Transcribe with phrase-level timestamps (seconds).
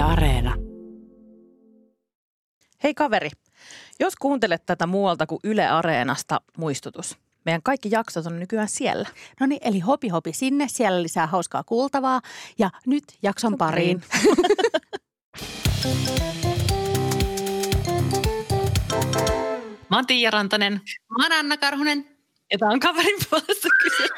[0.00, 0.54] Yle Areena.
[2.82, 3.30] Hei kaveri,
[4.00, 7.18] jos kuuntelet tätä muualta kuin Yle Areenasta, muistutus.
[7.44, 9.08] Meidän kaikki jaksot on nykyään siellä.
[9.40, 12.20] No niin, eli hopi hopi sinne, siellä lisää hauskaa kuultavaa.
[12.58, 14.02] Ja nyt jakson pariin.
[19.90, 20.72] Mä oon Tiia Rantanen.
[21.18, 22.06] Mä oon Anna Karhunen.
[22.52, 24.08] Ja tää on kaverin puolesta kyse.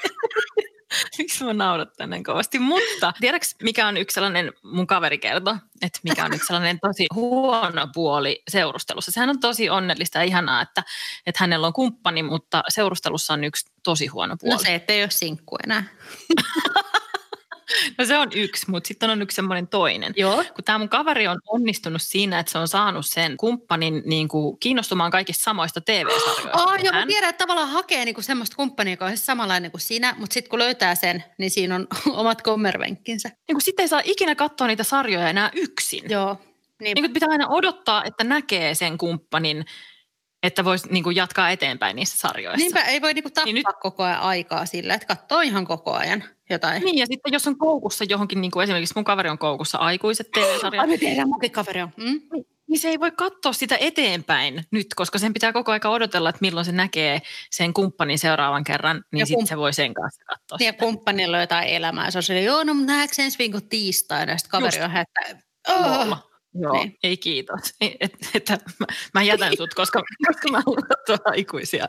[1.19, 2.59] Miksi mä naurattan näin kovasti?
[2.59, 7.07] Mutta tiedätkö, mikä on yksi sellainen, mun kaveri kertoo, että mikä on yksi sellainen tosi
[7.15, 9.13] huono puoli seurustelussa.
[9.13, 10.85] Sehän on tosi onnellista ja ihanaa, että,
[11.27, 14.55] että hänellä on kumppani, mutta seurustelussa on yksi tosi huono puoli.
[14.55, 15.85] No se, ettei ole sinkku enää.
[17.99, 20.13] No se on yksi, mutta sitten on yksi semmoinen toinen.
[20.17, 20.45] Joo.
[20.55, 24.59] Kun tämä mun kaveri on onnistunut siinä, että se on saanut sen kumppanin niin kuin,
[24.59, 26.63] kiinnostumaan kaikista samoista TV-sarjoista.
[26.63, 29.81] Oh, kuin joo, mä tiedän, että tavallaan hakee niinku semmoista kumppania, joka on samanlainen kuin
[29.81, 31.87] sinä, mutta sitten kun löytää sen, niin siinä on
[32.21, 33.29] omat kommervenkkinsä.
[33.29, 36.11] Niin kuin sitten ei saa ikinä katsoa niitä sarjoja enää yksin.
[36.11, 36.37] Joo.
[36.81, 39.65] Niin, Niin kuin pitää aina odottaa, että näkee sen kumppanin,
[40.43, 42.57] että voisi niin kuin jatkaa eteenpäin niissä sarjoissa.
[42.57, 45.67] Niinpä ei voi niinku tappaa Niin niin nyt- koko ajan aikaa sillä, että katsoo ihan
[45.67, 46.83] koko ajan jotain.
[46.85, 50.31] Niin, ja sitten jos on koukussa johonkin, niin kuin esimerkiksi mun kaveri on koukussa aikuiset
[50.31, 51.91] TV-sarjat, Ai me tiedän, munkin kaveri on.
[51.97, 52.21] Mm?
[52.69, 56.39] niin se ei voi katsoa sitä eteenpäin nyt, koska sen pitää koko aika odotella, että
[56.41, 60.57] milloin se näkee sen kumppanin seuraavan kerran, niin sitten kump- se voi sen kanssa katsoa
[60.59, 60.85] Niin, ja sitä.
[60.85, 62.11] kumppanilla on jotain elämää.
[62.11, 64.39] Se on silleen, joo, no nähdäänkö ensi viikon tiistaina?
[64.39, 64.91] Sitten kaveri Just.
[64.91, 66.32] on että oh.
[66.55, 66.99] Joo, Niin.
[67.03, 67.61] ei kiitos.
[68.01, 71.89] Et, että mä, mä jätän sut, koska, koska mä haluan aikuisia.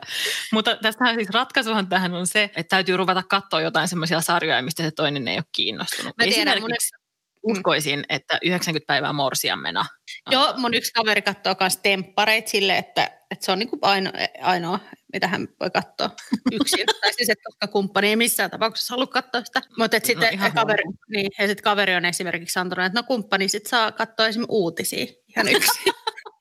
[0.52, 4.82] Mutta tästähän siis ratkaisuhan tähän on se, että täytyy ruveta katsoa jotain semmoisia sarjoja, mistä
[4.82, 6.14] se toinen ei ole kiinnostunut.
[6.18, 6.94] Mä tiedän, mun- Esimerkiksi
[7.42, 9.84] uskoisin, että 90 päivää morsiammena.
[10.30, 14.80] Joo, mun yksi kaveri katsoo myös temppareita silleen, että, että se on niinku ainoa, ainoa,
[15.12, 16.10] mitä hän voi katsoa
[16.52, 16.86] yksin.
[17.00, 19.62] tai siis, että koska kumppani ei missään tapauksessa halua katsoa sitä.
[19.78, 23.48] Mutta No sitten ihan kaveri, niin, ja sit kaveri on esimerkiksi antanut, että no kumppani
[23.48, 25.92] sit saa katsoa esimerkiksi uutisia ihan yksin.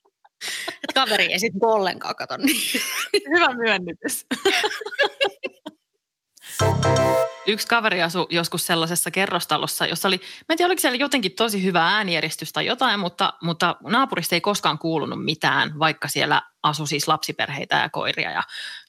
[0.84, 2.82] että kaveri ei sitten ollenkaan katso niin.
[3.30, 4.26] Hyvä myönnytys.
[7.48, 11.64] Yksi kaveri asui joskus sellaisessa kerrostalossa, jossa oli, mä en tiedä oliko siellä jotenkin tosi
[11.64, 17.08] hyvä äänijärjestys tai jotain, mutta, mutta naapurista ei koskaan kuulunut mitään, vaikka siellä asui siis
[17.08, 18.44] lapsiperheitä ja koiria ja,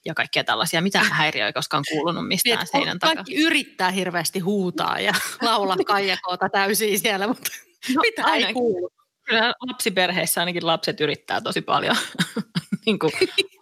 [0.05, 0.81] ja kaikkea tällaisia.
[0.81, 3.15] Mitään häiriöä ei koskaan kuulunut mistään Niin, seinän takaa.
[3.15, 7.51] Kaikki yrittää hirveästi huutaa ja laulaa kaijakoota täysin siellä, mutta
[7.95, 8.89] No, mitä ei kuulu.
[9.23, 11.95] Kyllä lapsiperheissä ainakin lapset yrittää tosi paljon
[12.85, 13.11] niin kuin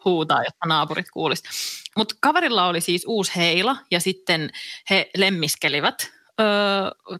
[0.05, 1.51] huutaa, jotta naapurit kuulisivat.
[1.97, 4.49] Mutta kaverilla oli siis uusi heila ja sitten
[4.89, 6.11] he lemmiskelivät
[6.41, 6.47] öö,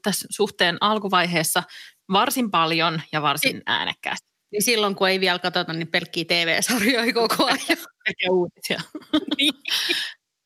[0.04, 1.64] tässä suhteen alkuvaiheessa
[2.12, 4.28] varsin paljon ja varsin äänekkäästi.
[4.52, 7.58] Niin silloin, kun ei vielä katsota, niin pelkkiä TV-sarjoja koko ajan.
[8.06, 8.82] Tekee uutisia.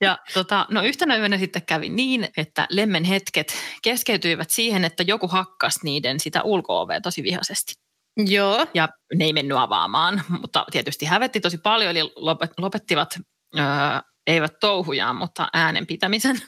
[0.01, 5.27] Ja tota, no yhtenä yönä sitten kävi niin, että lemmen hetket keskeytyivät siihen, että joku
[5.27, 7.73] hakkas niiden sitä ulko tosi vihaisesti.
[8.17, 8.67] Joo.
[8.73, 13.09] ja ne ei mennyt avaamaan, mutta tietysti hävetti tosi paljon, eli lopet- lopettivat,
[13.57, 13.63] öö,
[14.27, 16.41] eivät touhujaan, mutta äänen pitämisen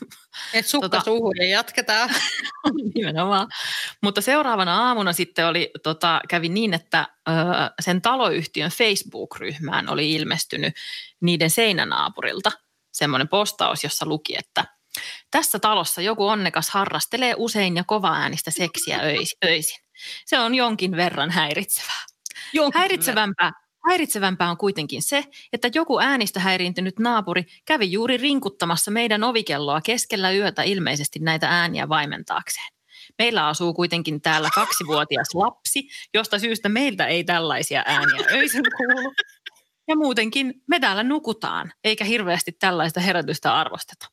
[0.54, 2.10] Et sukka Tota- suuhun ja jatketaan.
[2.96, 3.48] nimenomaan.
[4.04, 7.36] Mutta seuraavana aamuna sitten oli, tota, kävi niin, että öö,
[7.82, 10.74] sen taloyhtiön Facebook-ryhmään oli ilmestynyt
[11.22, 12.52] niiden seinänaapurilta
[12.94, 14.66] semmoinen postaus, jossa luki, että
[15.32, 19.78] tässä talossa joku onnekas harrastelee usein ja kova-äänistä seksiä öis- öisin.
[20.26, 22.06] Se on jonkin verran häiritsevää.
[22.74, 23.52] Häiritsevämpää,
[23.90, 25.24] häiritsevämpää on kuitenkin se,
[25.54, 31.90] että joku äänistä häiriintynyt naapuri kävi juuri rinkuttamassa meidän ovikelloa keskellä yötä ilmeisesti näitä ääniä
[31.90, 32.68] vaimentaakseen.
[33.18, 39.14] Meillä asuu kuitenkin täällä kaksivuotias lapsi, josta syystä meiltä ei tällaisia ääniä öisin kuulu.
[39.88, 44.08] Ja muutenkin me täällä nukutaan, eikä hirveästi tällaista herätystä arvosteta.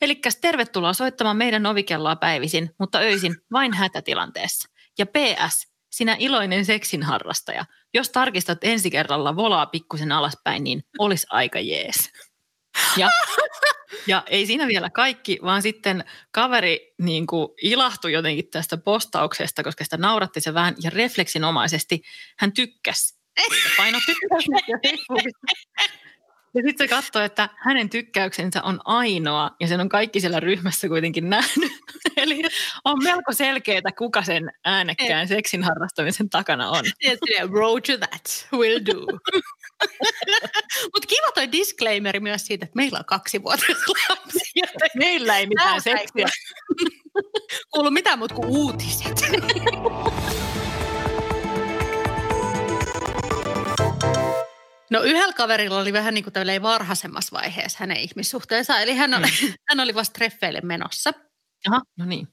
[0.00, 4.68] Eli tervetuloa soittamaan meidän ovikelloa päivisin, mutta öisin vain hätätilanteessa.
[4.98, 7.64] Ja PS, sinä iloinen seksin harrastaja,
[7.94, 12.10] jos tarkistat ensi kerralla volaa pikkusen alaspäin, niin olisi aika jees.
[12.96, 13.08] Ja,
[14.06, 19.84] ja ei siinä vielä kaikki, vaan sitten kaveri niin kuin ilahtui jotenkin tästä postauksesta, koska
[19.84, 22.02] sitä nauratti se vähän ja refleksinomaisesti
[22.38, 23.22] hän tykkäsi.
[23.76, 24.44] Paino tykkäys
[26.54, 30.88] Ja sitten se katsoi, että hänen tykkäyksensä on ainoa ja sen on kaikki siellä ryhmässä
[30.88, 31.72] kuitenkin nähnyt.
[32.16, 32.42] Eli
[32.84, 36.84] on melko selkeää, kuka sen äänekkään seksin harrastamisen takana on.
[37.60, 39.00] Roger that, will do.
[40.92, 43.66] Mutta kiva toi disclaimeri myös siitä, että meillä on kaksi vuotta
[44.08, 44.38] lapsi.
[44.54, 46.26] joten Meillä ei mitään seksiä.
[47.70, 49.20] kuulu mitään muuta kuin uutiset.
[54.92, 58.80] No yhdellä kaverilla oli vähän niin kuin varhaisemmassa vaiheessa hänen ihmissuhteensa.
[58.80, 59.26] Eli hän oli,
[59.68, 61.12] hän oli vasta treffeille menossa.
[61.68, 62.28] Aha, no niin.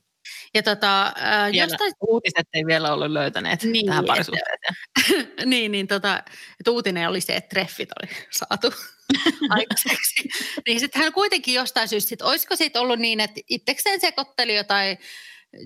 [0.54, 1.14] Ja tota,
[1.52, 4.76] Vielä, jostain Uutiset ei vielä ollut löytäneet Niin, tähän parisuhteeseen.
[5.50, 6.24] niin, niin tota,
[6.60, 8.74] että uutinen oli se, että treffit oli saatu
[9.50, 10.30] aikaiseksi.
[10.68, 14.98] niin sitten hän kuitenkin jostain syystä, sit, olisiko siitä ollut niin, että itsekseen sekoitteli jotain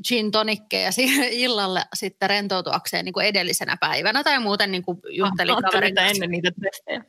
[0.08, 0.90] gin tonikkeja
[1.32, 6.12] illalle sitten rentoutuakseen niin kuin edellisenä päivänä tai muuten niin kuin jutteli Ajattelin, kaverin kanssa.
[6.12, 6.52] ennen niitä.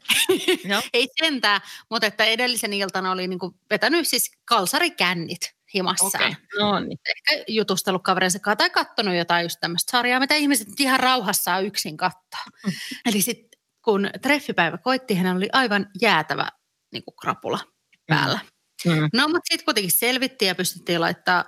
[0.70, 0.82] Joo.
[0.92, 1.60] Ei sentään,
[1.90, 6.24] mutta että edellisen iltana oli niin kuin vetänyt siis kalsarikännit himassaan.
[6.24, 6.98] Okei, no niin.
[7.06, 11.96] Ehkä jutustellut kaverinsa kanssa tai katsonut jotain just tämmöistä sarjaa, mitä ihmiset ihan rauhassaan yksin
[11.96, 12.44] kattaa.
[12.66, 12.72] Mm.
[13.06, 16.48] Eli sitten kun treffipäivä koitti, hän oli aivan jäätävä
[16.92, 17.58] niin kuin krapula
[18.06, 18.38] päällä.
[18.42, 18.53] Mm.
[19.12, 21.44] No, mutta sitten kuitenkin selvittiin ja pystyttiin laittaa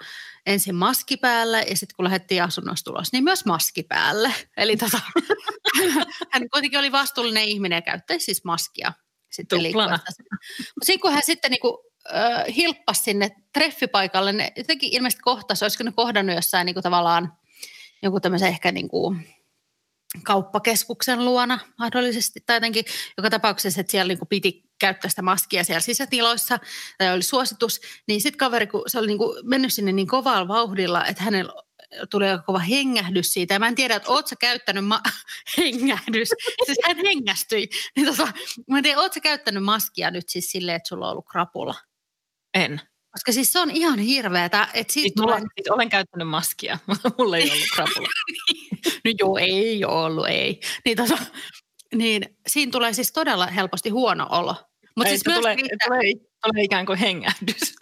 [0.46, 4.34] ensin maski päälle ja sitten kun lähdettiin asunnosta ulos, niin myös maski päälle.
[4.56, 5.00] Eli tota,
[6.32, 8.92] hän kuitenkin oli vastuullinen ihminen ja käyttäisi siis maskia
[9.30, 10.12] sitten liikkuessa.
[10.58, 15.84] Mutta sitten kun hän sitten niinku, äh, hilppasi sinne treffipaikalle, ne jotenkin ilmeisesti kohtasi, olisiko
[15.84, 17.32] ne kohdannut jossain niinku tavallaan
[18.02, 19.16] joku tämmöisen ehkä niinku
[20.22, 22.84] kauppakeskuksen luona mahdollisesti, tai jotenkin
[23.16, 26.58] joka tapauksessa, että siellä niinku piti käyttää sitä maskia siellä sisätiloissa,
[26.98, 31.06] tai oli suositus, niin sitten kaveri, kun se oli niinku mennyt sinne niin kovalla vauhdilla,
[31.06, 31.52] että hänellä
[32.10, 33.54] tuli aika kova hengähdys siitä.
[33.54, 35.02] Ja mä en tiedä, että oot sä käyttänyt ma-
[35.58, 36.28] hengähdys.
[36.66, 37.68] Siis hän hengästyi.
[37.96, 38.32] Niin tota,
[38.70, 41.74] mä en tiedä, oot sä käyttänyt maskia nyt siis silleen, että sulla on ollut krapula.
[42.54, 42.80] En.
[43.10, 45.36] Koska siis se on ihan hirveetä, että siitä Siis, tulee...
[45.36, 48.08] mulla, siis olen käyttänyt maskia, mutta mulla ei ollut krapula.
[49.04, 50.60] No joo, ei ollut, ei.
[50.84, 51.18] Niin, tota,
[51.96, 54.54] niin siinä tulee siis todella helposti huono olo.
[54.96, 56.00] Mutta siis myös tulee, riittää- tulee,
[56.46, 57.74] tulee ikään kuin hengähdys.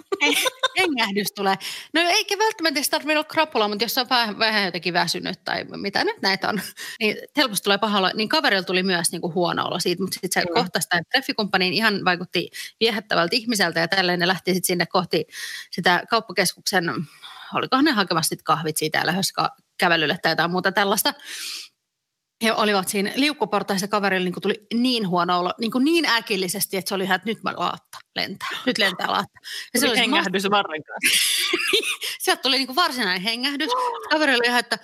[0.79, 1.55] hengähdys tulee.
[1.95, 6.05] No eikä välttämättä tarvitse olla krapula, mutta jos on vähän, vähän jotenkin väsynyt tai mitä
[6.05, 6.61] nyt näitä on,
[7.01, 8.11] niin helposti tulee pahalla.
[8.15, 10.55] Niin kaverilla tuli myös niin kuin huono olo siitä, mutta sitten se Mm.
[10.55, 12.51] kohtasi tämän treffikumppaniin ihan vaikutti
[12.81, 15.25] viehättävältä ihmiseltä ja tälleen ne lähti sitten sinne kohti
[15.71, 16.85] sitä kauppakeskuksen,
[17.55, 21.15] olikohan ne hakemassa sitten kahvit siitä ja lähes ka- kävelylle tai jotain muuta tällaista.
[22.43, 26.89] He olivat siinä liukkuportaissa kaverilla niin tuli niin huono olo, niin, kuin niin äkillisesti, että
[26.89, 29.39] se oli ihan, että nyt mä laatta lentää, nyt lentää laatta.
[29.75, 31.31] Ja se oli hengähdys varren kanssa.
[32.25, 33.71] sieltä tuli niinku varsinainen hengähdys.
[34.11, 34.79] Kaveri oli ihan, että,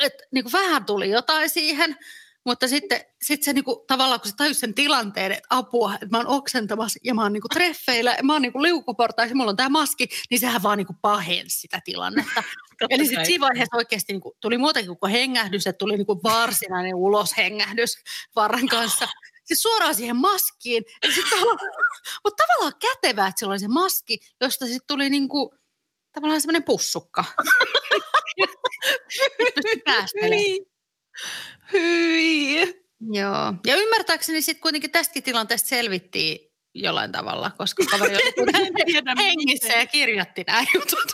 [0.00, 1.96] että niinku vähän tuli jotain siihen,
[2.44, 6.16] mutta sitten sit se niinku, tavallaan, kun se tajusi sen tilanteen, että apua, että mä
[6.16, 10.08] oon oksentamassa ja mä oon niinku treffeillä, mä oon niinku liukuportaissa, mulla on tämä maski,
[10.30, 12.42] niin sehän vaan niinku pahensi sitä tilannetta.
[12.90, 17.98] Eli sitten siinä vaiheessa oikeasti niinku, tuli muutenkin kuin hengähdys, että tuli niinku varsinainen uloshengähdys
[18.36, 19.08] varren kanssa.
[19.44, 20.84] Siis suoraan siihen maskiin.
[21.30, 21.58] Tavallaan,
[22.24, 25.54] mutta tavallaan kätevää, että sillä oli se maski, josta sitten tuli niinku,
[26.12, 27.24] tavallaan semmoinen pussukka.
[30.22, 30.66] Hyi.
[31.72, 32.58] Hyi.
[33.00, 33.54] Joo.
[33.66, 38.52] Ja ymmärtääkseni sitten kuitenkin tästäkin tilanteesta selvittiin jollain tavalla, koska kaveri oli
[39.26, 41.12] hengissä ja kirjoitti nämä jutut.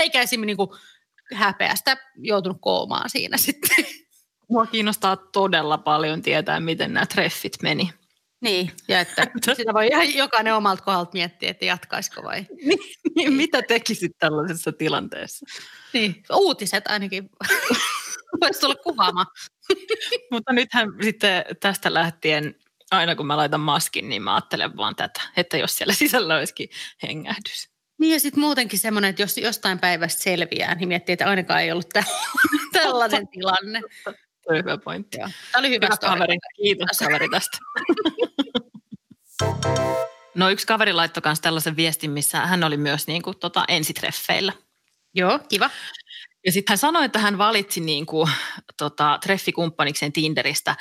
[0.00, 0.76] Eikä esimerkiksi niinku
[1.34, 3.84] häpeästä joutunut koomaan siinä sitten.
[4.48, 7.90] Mua kiinnostaa todella paljon tietää, miten nämä treffit meni.
[8.40, 9.26] Niin, ja että
[9.56, 12.46] sitä voi ihan jokainen omalta kohdalta miettiä, että jatkaisiko vai.
[13.16, 15.46] Niin, mitä tekisit tällaisessa tilanteessa?
[15.92, 17.30] Niin, uutiset ainakin
[18.40, 19.26] voisi tulla kuvaamaan.
[20.30, 22.54] Mutta nythän sitten tästä lähtien,
[22.90, 26.68] aina kun mä laitan maskin, niin mä ajattelen vaan tätä, että jos siellä sisällä olisikin
[27.02, 27.69] hengähdys.
[28.00, 31.72] Niin ja sitten muutenkin semmoinen, että jos jostain päivästä selviää, niin miettii, että ainakaan ei
[31.72, 33.80] ollut tällainen, tällainen tilanne.
[34.46, 35.18] On hyvä pointti.
[35.18, 36.36] Tämä oli hyvä Hyvä kaveri.
[36.56, 37.58] Kiitos kaveri tästä.
[40.34, 44.52] No yksi kaveri laittoi myös tällaisen viestin, missä hän oli myös niin kuin, tota, ensitreffeillä.
[45.14, 45.70] Joo, kiva.
[46.46, 48.30] Ja sitten hän sanoi, että hän valitsi niin kuin,
[48.80, 50.76] tota, treffikumppanikseen Tinderistä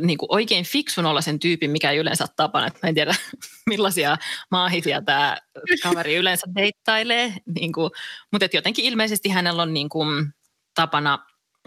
[0.00, 2.68] niin kuin oikein fiksun olla sen tyypin, mikä ei yleensä tapana.
[2.82, 3.14] Mä en tiedä,
[3.70, 4.16] millaisia
[4.50, 5.36] maahisia tämä
[5.82, 7.34] kaveri yleensä deittailee.
[7.58, 7.90] Niin kuin,
[8.32, 10.34] mutta jotenkin ilmeisesti hänellä on niin kuin,
[10.74, 11.18] tapana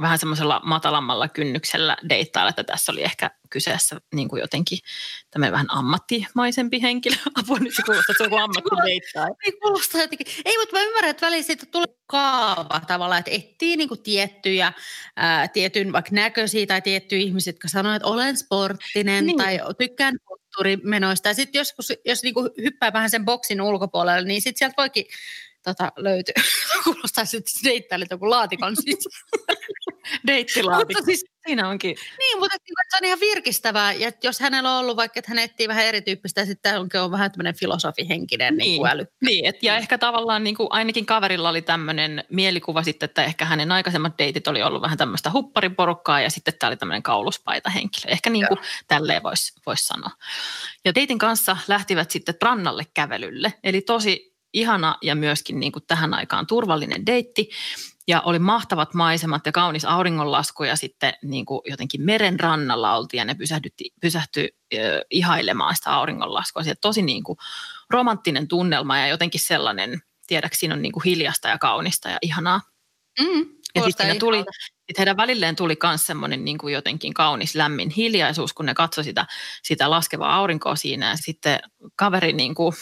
[0.01, 4.79] vähän semmoisella matalammalla kynnyksellä deittailla, että tässä oli ehkä kyseessä niin kuin jotenkin
[5.31, 7.15] tämmöinen vähän ammattimaisempi henkilö.
[7.39, 9.35] Apua nyt se kuulostaa, että se on joku ammattideittaaja.
[9.45, 10.27] Ei kuulostaa jotenkin.
[10.45, 14.73] Ei, mutta mä ymmärrän, että väliin siitä tulee kaava tavallaan, että etsii niinku tiettyjä,
[15.15, 19.37] ää, tietyn vaikka näköisiä tai tiettyjä ihmisiä, jotka sanoo, että olen sporttinen Niin.
[19.37, 19.59] niin.
[19.59, 21.27] tai tykkään kulttuurimenoista.
[21.27, 25.05] Ja sitten joskus, jos niinku hyppää vähän sen boksin ulkopuolelle, niin sitten sieltä voikin
[25.63, 26.33] tota, löytyy.
[26.83, 29.07] Kuulostaa sitten, deittailet joku laatikon siis.
[30.27, 30.93] Deittilaatikko.
[30.93, 31.95] mutta siis Siinä onkin.
[32.19, 33.93] Niin, mutta että se on ihan virkistävää.
[33.93, 37.11] Ja jos hänellä on ollut vaikka, että hän etsii vähän erityyppistä, ja sitten onkin on
[37.11, 38.67] vähän tämmöinen filosofihenkinen niin.
[38.67, 38.83] Niin.
[38.83, 39.05] Niin äly.
[39.21, 43.45] Niin, et, ja ehkä tavallaan niin kuin ainakin kaverilla oli tämmöinen mielikuva sitten, että ehkä
[43.45, 48.11] hänen aikaisemmat deitit oli ollut vähän tämmöistä huppariporukkaa ja sitten tämä oli tämmöinen kauluspaita henkilö.
[48.11, 50.11] Ehkä niin kuin tälleen voisi vois sanoa.
[50.85, 56.13] Ja deitin kanssa lähtivät sitten rannalle kävelylle, eli tosi ihana ja myöskin niin kuin tähän
[56.13, 57.49] aikaan turvallinen deitti.
[58.07, 63.19] Ja oli mahtavat maisemat ja kaunis auringonlasku ja sitten niin kuin jotenkin meren rannalla oltiin
[63.19, 63.35] ja ne
[64.01, 66.63] pysähtyi äh, ihailemaan sitä auringonlaskua.
[66.63, 67.37] Siellä tosi niin kuin
[67.89, 72.61] romanttinen tunnelma ja jotenkin sellainen, tiedäks siinä on niin kuin hiljasta ja kaunista ja ihanaa.
[73.19, 74.43] Mm, ja sitten tuli,
[74.87, 79.03] sit heidän välilleen tuli myös semmoinen niin kuin jotenkin kaunis lämmin hiljaisuus, kun ne katsoi
[79.03, 79.25] sitä,
[79.63, 81.09] sitä laskevaa aurinkoa siinä.
[81.09, 81.59] Ja sitten
[81.95, 82.73] kaveri niin kuin,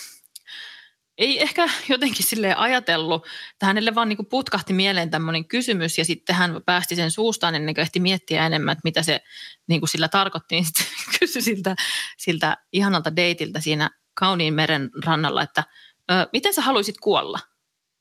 [1.17, 6.35] ei ehkä jotenkin sille ajatellut, että hänelle vaan niin putkahti mieleen tämmöinen kysymys ja sitten
[6.35, 9.21] hän päästi sen suustaan ennen kuin ehti miettiä enemmän, että mitä se
[9.67, 10.85] niin kuin sillä tarkoitti, niin sitten
[11.19, 11.75] kysyi siltä,
[12.17, 15.63] siltä ihanalta deitiltä siinä kauniin meren rannalla, että
[16.33, 17.39] miten sä haluaisit kuolla?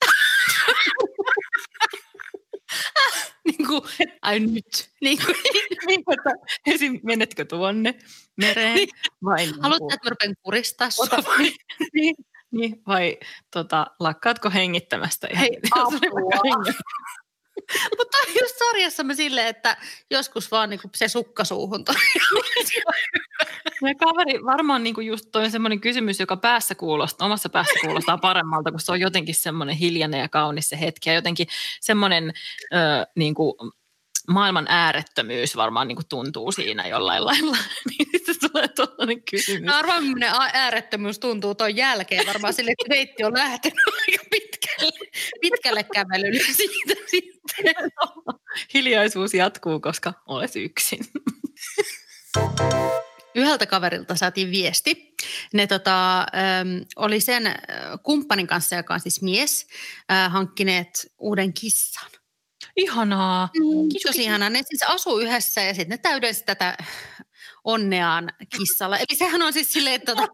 [3.47, 3.81] niin kuin,
[4.21, 4.89] ai nyt.
[5.01, 5.35] Niin kuin,
[5.87, 6.31] niin kuin, että
[6.65, 6.99] esim.
[7.03, 7.95] menetkö tuonne
[8.37, 8.89] mereen niin.
[9.23, 9.45] vai...
[9.45, 11.23] Niin Haluatko, että mä rupean kuristaa Ota,
[11.93, 12.15] niin,
[12.55, 13.17] niin, vai
[13.51, 15.27] tota, lakkaatko hengittämästä?
[15.39, 16.63] Hei, apua.
[17.97, 19.77] Mutta just sarjassamme silleen, että
[20.11, 21.85] joskus vaan niinku se sukka suuhun.
[23.81, 28.71] Ja kaveri varmaan niinku just toi semmoinen kysymys, joka päässä kuulostaa, omassa päässä kuulostaa paremmalta,
[28.71, 31.09] kun se on jotenkin semmoinen hiljainen ja kaunis se hetki.
[31.09, 31.47] Ja jotenkin
[31.81, 32.33] semmoinen
[32.73, 32.77] ö,
[33.15, 33.57] niinku,
[34.27, 37.57] maailman äärettömyys varmaan niin kuin tuntuu siinä jollain lailla.
[37.89, 39.73] niin tulee tuollainen kysymys.
[39.73, 40.03] Arvaan,
[40.53, 42.27] äärettömyys tuntuu tuon jälkeen.
[42.27, 45.09] Varmaan sille, että deitti on lähtenyt aika pitkälle,
[45.41, 47.75] pitkälle kävelylle siitä sitten.
[48.73, 50.99] Hiljaisuus jatkuu, koska olet yksin.
[53.35, 55.15] Yhdeltä kaverilta saatiin viesti.
[55.53, 57.55] Ne tota, ähm, oli sen
[58.03, 59.67] kumppanin kanssa, joka on siis mies,
[60.11, 62.11] äh, hankkineet uuden kissan.
[62.75, 63.49] Ihanaa.
[63.57, 64.49] Mm, tosi ihanaa.
[64.49, 66.77] Ne siis asuu yhdessä ja sitten ne täydensi tätä
[67.65, 68.97] onneaan kissalla.
[68.97, 70.15] Eli sehän on siis silleen, että...
[70.15, 70.27] Tota...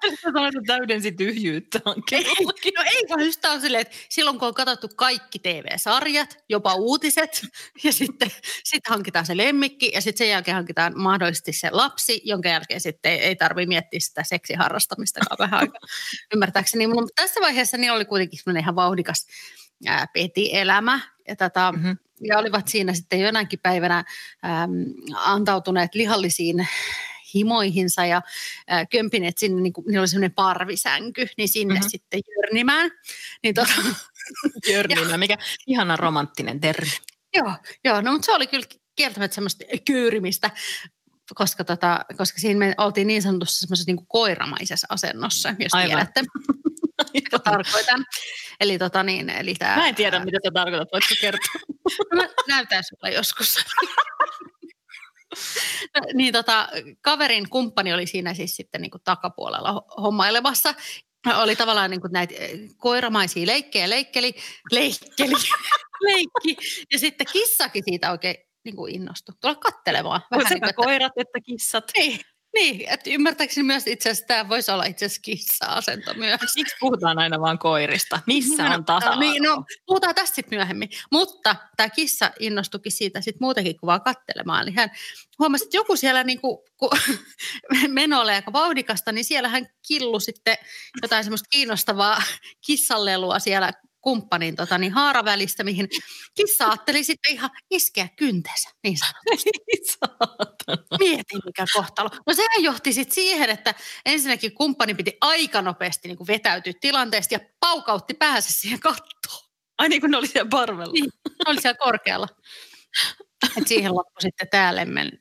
[0.68, 1.80] täydensi tyhjyyttä
[2.76, 7.42] No ei, vaan just on silleen, että silloin kun on katsottu kaikki TV-sarjat, jopa uutiset,
[7.84, 8.32] ja sitten
[8.64, 13.12] sit hankitaan se lemmikki, ja sitten sen jälkeen hankitaan mahdollisesti se lapsi, jonka jälkeen sitten
[13.12, 15.82] ei, ei tarvitse miettiä sitä seksiharrastamista vähän aikaa,
[16.34, 16.88] ymmärtääkseni.
[16.88, 19.28] Mutta tässä vaiheessa niin oli kuitenkin ihan vauhdikas
[19.88, 24.72] ää, peti-elämä, ja tota, mm-hmm ja olivat siinä sitten jonakin päivänä äm,
[25.16, 26.68] antautuneet lihallisiin
[27.36, 28.22] himoihinsa ja
[28.72, 31.90] äh, kömpineet sinne, niin kuin, niillä oli semmoinen parvisänky, niin sinne mm-hmm.
[31.90, 32.92] sitten jörnimään.
[33.44, 33.74] Niin tota,
[34.72, 36.92] Jörnimään, mikä ihana romanttinen termi.
[37.34, 40.52] Joo, joo, no mutta se oli kyllä kieltämättä semmoista kyyrimistä,
[41.36, 45.90] koska, tota, koska siinä me oltiin niin sanotussa semmoisessa niin koiramaisessa asennossa, jos Aivan.
[45.90, 46.22] tiedätte.
[47.14, 48.06] mitä tarkoitan.
[48.60, 50.90] Eli, tota niin, eli tää, Mä en tiedä, mitä sä tarkoitat.
[50.92, 51.62] Voitko kertoa?
[52.12, 53.58] No mä näytän sulle joskus.
[56.14, 56.70] Niin tota,
[57.02, 60.74] kaverin kumppani oli siinä siis sitten niin kuin takapuolella hommailemassa.
[61.36, 64.34] Oli tavallaan niin kuin näitä eh, koiramaisia leikkejä, leikkeli,
[64.72, 65.34] leikkeli,
[66.08, 66.58] leikki.
[66.92, 69.36] Ja sitten kissakin siitä oikein niin kuin innostui.
[69.42, 70.22] Tulla kattelemaan.
[70.32, 71.92] Vähän sekä niin kuin, koirat että kissat.
[71.98, 72.20] Niin,
[72.54, 76.42] niin, että ymmärtääkseni myös itse asiassa tämä voisi olla itse asiassa kissa-asento myös.
[76.56, 78.20] Miksi puhutaan aina vain koirista?
[78.28, 80.90] Missä on tasa Niin, no, puhutaan tästä sitten myöhemmin.
[81.12, 84.64] Mutta tämä kissa innostukin siitä sitten muutenkin kuin vaan kattelemaan.
[84.64, 84.92] Eli hän
[85.40, 86.90] huomasi, että joku siellä niin kuin, kun
[87.88, 90.58] menolle aika vauhdikasta, niin siellä hän killu sitten
[91.02, 92.22] jotain semmoista kiinnostavaa
[92.66, 95.88] kissallelua siellä kumppanin tota, niin haaravälistä, mihin
[96.36, 99.50] kissa ajatteli sitten ihan iskeä kyntensä, niin sanotusti.
[101.00, 102.10] Mietin mikä kohtalo.
[102.28, 103.74] No sehän johti sitten siihen, että
[104.06, 109.52] ensinnäkin kumppani piti aika nopeasti niin kuin vetäytyä tilanteesta ja paukautti päänsä siihen kattoon.
[109.78, 110.94] Ai niin kuin ne oli siellä parvella.
[110.94, 112.28] Niin, ne oli siellä korkealla.
[113.58, 115.12] Et siihen loppui sitten lemmen.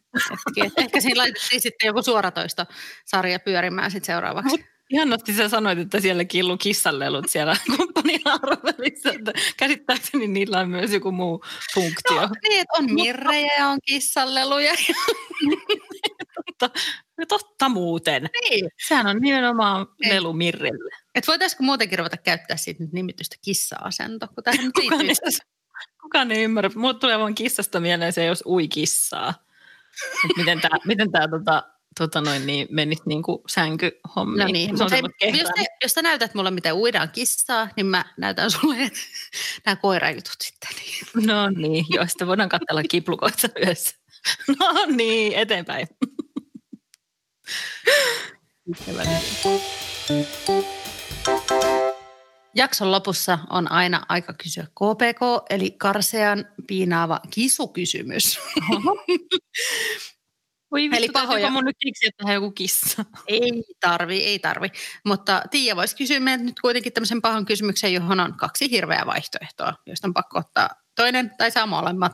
[0.77, 2.67] Ehkä siinä laitettiin sitten joku suoratoisto
[3.07, 4.57] sarja pyörimään sitten seuraavaksi.
[4.57, 8.21] Mut Ihanasti sä sanoit, että siellä killu kissanlelut siellä kumppanin
[8.65, 9.11] välissä.
[9.11, 11.45] Että käsittääkseni niillä on myös joku muu
[11.75, 12.21] funktio.
[12.21, 14.73] No, niin, että on mirrejä ja on kissanleluja.
[16.59, 16.81] totta,
[17.29, 18.29] totta muuten.
[18.51, 18.71] Niin.
[18.89, 20.15] Sehän on nimenomaan niin.
[20.15, 20.97] lelu mirrelle.
[21.15, 24.29] Et voitaisiko muutenkin ruveta käyttää siitä nyt nimitystä kissa-asento?
[24.35, 25.15] Kun tähän kukaan, ei,
[26.03, 26.71] kukaan ei ymmärrä.
[26.75, 29.35] Mulle tulee vaan kissasta mieleen se, jos ui kissaa.
[30.25, 31.63] Et miten tämä miten tää, tota,
[32.01, 34.39] tota noin, niin menisi niin kuin sänkyhommiin.
[34.39, 38.05] No niin, mutta hei, jos, te, jos sä näytät mulle, miten uidaan kissaa, niin mä
[38.17, 38.77] näytän sulle
[39.67, 40.71] nämä koirajutut sitten.
[40.77, 41.27] Niin.
[41.27, 43.97] No niin, joo, sitten voidaan katsella kiplukoita yhdessä.
[44.59, 45.89] No niin, eteenpäin.
[52.55, 58.39] Jakson lopussa on aina aika kysyä KPK, eli karsean piinaava kisukysymys.
[60.71, 61.51] Oi vittu, Eli pahoja.
[61.51, 63.05] mun nyt keksiä tähän joku kissa.
[63.27, 64.69] Ei tarvi, ei tarvi.
[65.05, 69.75] Mutta Tiia voisi kysyä meiltä nyt kuitenkin tämmöisen pahan kysymyksen, johon on kaksi hirveää vaihtoehtoa,
[69.87, 72.13] joista on pakko ottaa toinen tai saa molemmat.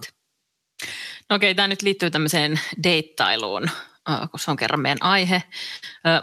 [1.31, 3.71] No okei, tämä nyt liittyy tämmöiseen deittailuun,
[4.31, 5.43] kun se on kerran meidän aihe.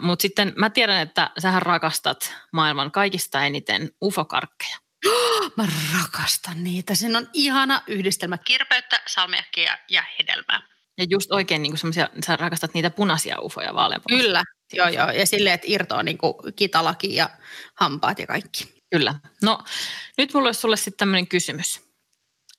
[0.00, 4.76] Mutta sitten mä tiedän, että sähän rakastat maailman kaikista eniten ufokarkkeja.
[5.56, 5.66] Mä
[6.02, 6.94] rakastan niitä.
[6.94, 10.73] Siinä on ihana yhdistelmä kirpeyttä, salmiakkia ja hedelmää.
[10.98, 14.26] Ja just oikein niin semmoisia, sä rakastat niitä punaisia ufoja vaaleanpunaisia.
[14.26, 15.10] Kyllä, joo joo.
[15.10, 16.18] Ja silleen, että irtoaa niin
[16.56, 17.30] kitalaki ja
[17.74, 18.74] hampaat ja kaikki.
[18.90, 19.14] Kyllä.
[19.42, 19.58] No
[20.18, 21.80] nyt mulla olisi sulle sitten tämmöinen kysymys,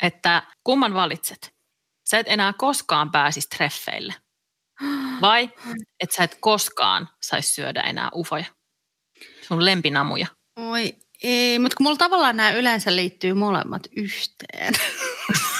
[0.03, 1.53] että kumman valitset?
[2.09, 4.13] Sä et enää koskaan pääsisi treffeille.
[5.21, 5.49] Vai
[5.99, 8.45] että sä et koskaan saisi syödä enää ufoja?
[9.41, 10.27] Sun lempinamuja.
[10.55, 14.73] Oi ei, mutta kun mulla tavallaan nämä yleensä liittyy molemmat yhteen.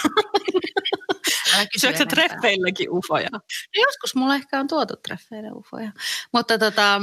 [1.77, 3.29] Syöksä treffeilläkin ufoja?
[3.31, 3.39] No
[3.75, 5.91] joskus mulla ehkä on tuotu treffeille ufoja.
[6.33, 7.01] Mutta tota,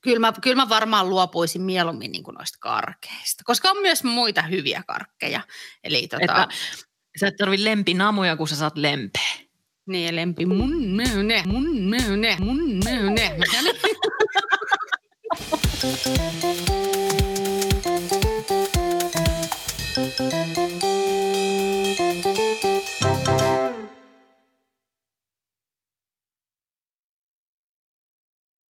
[0.00, 4.42] kyllä, mä, kyllä mä varmaan luopuisin mieluummin niin kuin noista karkeista, koska on myös muita
[4.42, 5.40] hyviä karkkeja.
[5.84, 6.48] Eli tota, Että,
[7.20, 9.50] sä et tarvi lempinamuja, kun sä saat lempeä.
[9.86, 12.74] Niin, ne lempi mun ne, mun ne, mun
[13.14, 13.30] ne.